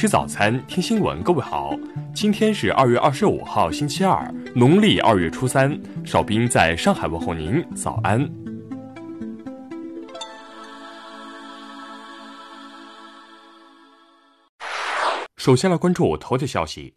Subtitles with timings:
[0.00, 1.20] 吃早餐，听新闻。
[1.24, 1.74] 各位好，
[2.14, 5.76] 今天是二月二十五号，星期二，农历二月初三。
[6.04, 8.20] 少兵在上海问候您，早安。
[15.36, 16.94] 首先来关注头条消息。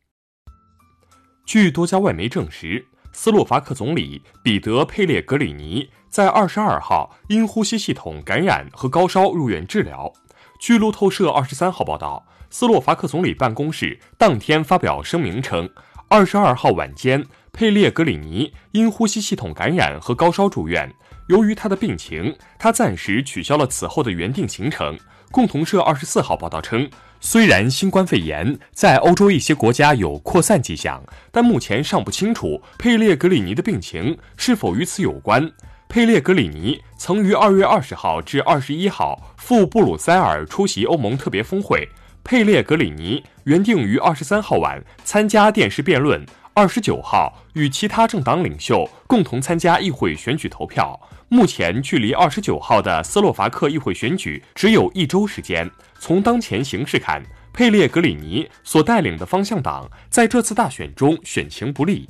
[1.44, 10.14] 据多家外媒证实，斯洛伐克总理彼得·佩列格里尼在二十二号因呼吸系统感染和高烧入院治疗。
[10.60, 15.68] 据路透社二十三号报道，斯洛伐克总理办公室当天发表声明称，
[16.10, 20.94] 二十二号晚间，佩列格里尼因呼吸系统感染和高烧住院。
[21.30, 25.00] 由于他的病情，他暂时取消了此后的原定行程。
[25.32, 26.90] 共同社二十四号报道称，
[27.22, 35.50] 虽然新冠肺炎在欧洲一些国家有扩散迹象，但目前尚不清楚佩列格里尼的病情是否与此有关。
[35.88, 41.88] 佩列格里尼曾于二月二十号至二十一号赴布鲁塞尔出席欧盟特别峰会。
[42.24, 51.00] 佩列格里尼原定于二十三号晚参加电视辩论，二十九号与其他政党领袖共同参加议会选举投票。
[51.30, 55.70] 目前距离二十九号的斯洛伐克议会选举只有一周时间。
[56.00, 57.22] 从当前形势看，
[57.54, 62.08] 佩列格里尼所带领的方向党在这次大选中选情不利。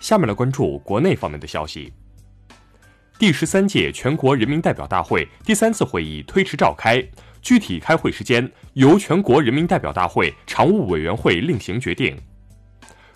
[0.00, 1.92] 下面来关注国内方面的消息。
[3.18, 7.04] 第十三届全国人民代表大会第三次会议推迟召开，
[7.48, 12.14] 具体开会时间由全国人民代表大会常务委员会另行决定。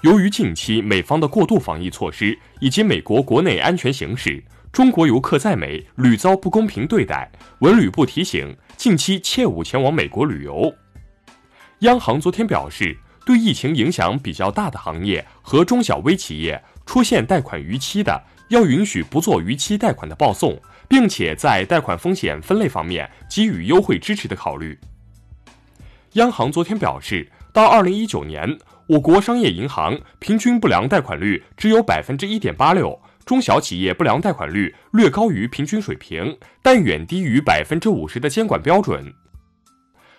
[0.00, 7.30] 由于近期美方的过度防疫措施以及美国国内安全形势，中国游客在美屡遭不公平对待。
[7.58, 10.74] 文旅部提醒，近期切勿前往美国旅游。
[11.80, 12.96] 央行昨天表示，
[13.27, 18.19] 对疫情影响比较大的行业和中小微企业出现贷款逾期的。
[18.48, 20.61] 要允许不做逾期贷款的报送，
[20.92, 24.78] 并且在贷款风险分类方面给予优惠支持的考虑。
[26.12, 39.14] 央行昨天表示，到二零一九年，我国商业银行平均不良贷款率只有百分之一点八六，中小企业不良贷款率略高于平均水平，但远低于百分之五十的监管标准。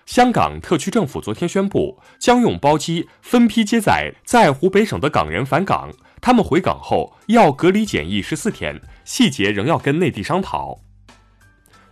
[0.05, 5.89] 香港特区政府昨天宣布，将用包机分批接载在湖北省的港人返港。
[6.19, 10.79] 他们回港后要隔离检疫十四天，细节仍要跟内地商讨。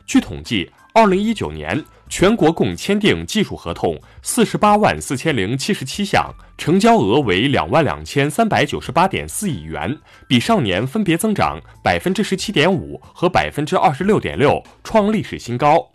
[0.05, 15.89] 据统计，二零一九年全国共签订技术合同四十八万四千零七十七项，成交额为两万两千三百九十八点四亿元，比上年分别增长百分之十七点五和百分之二十六点六，创历史新高。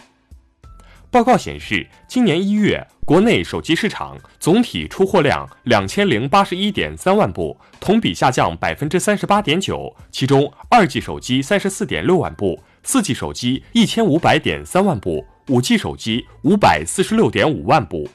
[1.17, 2.87] 报告显示，今年一月。
[3.07, 9.97] 国内手机市场总体出货量两千零八十一点三万部，同比下降百分之三十八点九。
[10.11, 18.07] 其中，二 G 手机三十四点六万部，四 G 手机一千五百点三万部，五 G 手机五百四十六点五万部。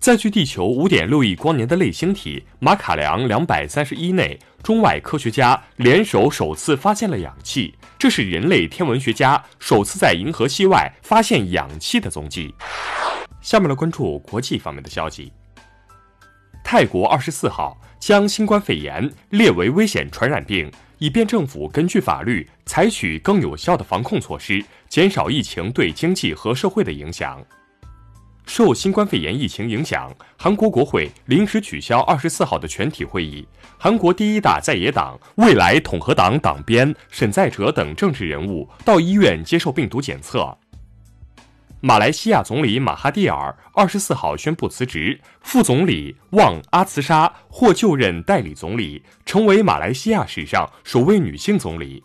[0.00, 12.54] 在距地球五点六亿光年的类星体马卡良两百三十一内，中外科学家联手首次发现了氧气，这是人类天文学家首次在银河系外发现氧气的踪迹。
[13.42, 15.30] 下面来关注国际方面的消息。
[16.64, 27.38] 泰国二十四号将新冠肺炎列为危险传染病，以便政府根据法律采取更有效的防控措施，减少疫情对经济和社会的影响。
[28.52, 33.46] 受新冠肺炎疫情影响，韩国国会临时取消二十四号的全体会议。
[33.78, 40.52] 韩国第一大在野党未来统合党党鞭沈在哲等政治人物到医院接受病毒检测。
[41.80, 52.02] 马来西亚总理马哈蒂尔二十四号宣布辞职，副总理旺阿茨莎获就任代理总理，成为马来西亚史上首位女性总理。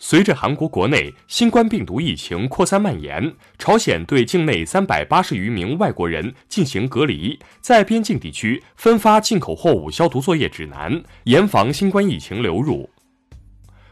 [0.00, 12.88] 随着韩国国内新冠病毒疫情扩散蔓延，朝鲜对境内三百八十余名外国人进行隔离，在边境地区分发进口货物消毒作业指南，严防新冠疫情流入。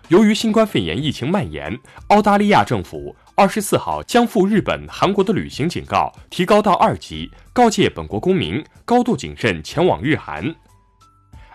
[0.06, 10.54] 由于新冠肺炎疫情蔓延，澳大利亚政府二十四号将赴日本、韩国的旅行警告提高到二级，告诫本国公民高度谨慎前往日韩。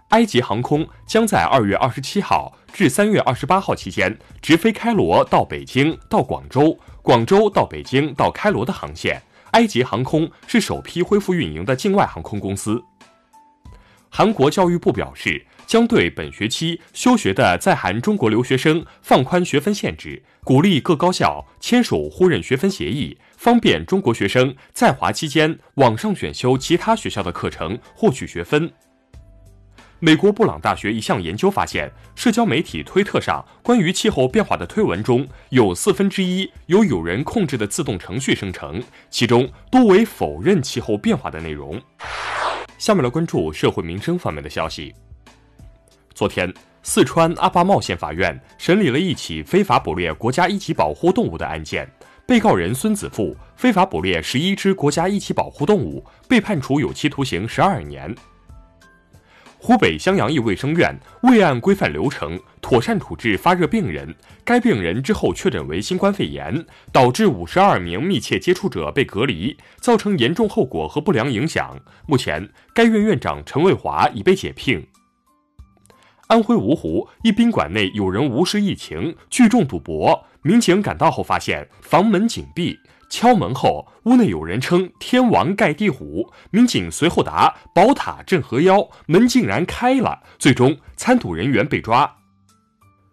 [0.09, 9.21] 埃及航空将在二月二十七号至三月二十八号期间直飞开罗到北京到广州、广州到北京到开罗的航线。
[9.51, 12.81] 埃及航空是首批恢复运营的境外航空公司。
[14.09, 15.45] 韩国教育部表示。
[15.71, 28.69] 将对本学期休学的在韩中国留学生放宽学分限制，鼓励各高校签署互认学分协议，方便中国学生在华期间网上选修其他学校的课程，获取学分。
[30.03, 38.81] 美国布朗大学一项研究发现，社交媒体推特上关于气候变化的推文中有四分之一由有人控制的自动程序生成，
[39.11, 41.79] 其中多为否认气候变化的内容。
[42.79, 44.91] 下面来关注社会民生方面的消息。
[46.15, 46.51] 昨天，
[46.81, 51.87] 四川阿坝茂县法院审理了一起非法捕猎国家一级保护动物的案件，
[52.25, 58.11] 被告人孙子富非法捕猎十一只国家一级保护动物，被判处有期徒刑十二年。
[59.63, 71.79] 湖北襄阳一卫生院未按规范流程妥善处置发热病人，该病人之后确诊为新冠肺炎，导致五十二名密切接触者被隔离，造成严重后果和不良影响。
[72.07, 74.83] 目前，该院院长陈卫华已被解聘。
[76.31, 82.79] 安徽芜湖一宾馆内有人无视疫情聚众赌博，民警赶到后发现房门紧闭。
[83.09, 92.09] 敲门后，屋内有人称“天王盖地虎”，民警随后答“宝塔镇河妖”，门竟然开了，最终参赌人员被抓。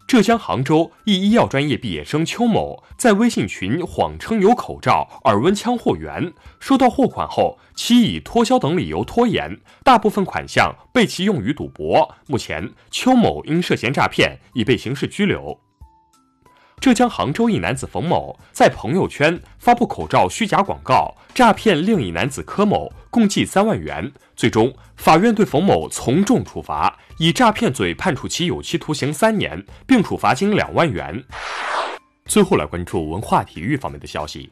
[0.09, 12.15] 浙江杭州一医药专业毕业生邱某在微信群谎称有口罩、耳温枪货源，收到货款后，其以脱销等理由拖延，大部分款项被其用于赌博。
[12.27, 15.61] 目前，邱某因涉嫌诈骗已被刑事拘留。
[16.81, 24.11] 浙江杭州一男子冯某在朋友圈发布口罩虚假广告，诈骗另一男子柯某共计三万元。
[24.37, 31.23] 最终，法院对冯某从重处罚，以诈骗罪判处其有期徒刑三年，并处罚金两万元。
[32.27, 34.49] 最后来关注文化体育方面的消息。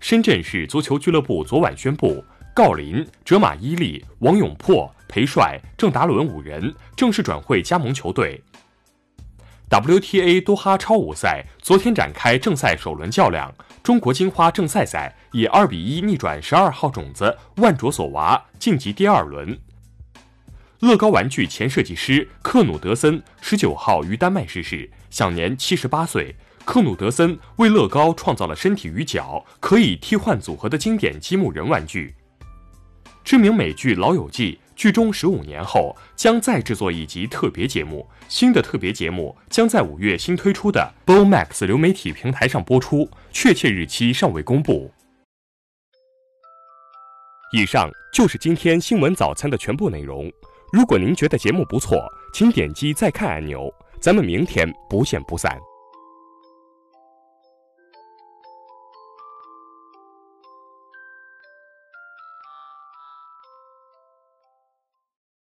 [0.00, 2.24] 深圳市足球俱乐部昨晚宣布，
[2.54, 8.42] 郜林、哲马伊利、王永珀、裴帅、郑达伦五人正式转会加盟球队。
[9.70, 19.56] WTA 多哈超五赛昨天展开正赛首轮较量，中国金花郑赛赛以二比一逆转十二号种子万卓索娃晋级第二轮。
[20.80, 26.34] 乐高玩具前设计师克努德森十九号于丹麦逝世，享年七十八岁。
[26.64, 32.16] 克努德森为乐高创造了身体与脚可以替换组合的经典积木人玩具。
[33.22, 34.58] 知名美剧《老友记》。
[34.80, 44.90] 剧中十五年后将再制作一集特别节目，新的特别节目将在五月新推出的 b o Max 流媒体平台上播出，确切日期尚未公布。
[47.52, 50.32] 以上就是今天新闻早餐的全部内容。
[50.72, 51.98] 如果您觉得节目不错，
[52.32, 53.70] 请点击再看按钮。
[54.00, 55.58] 咱们明天不见不散。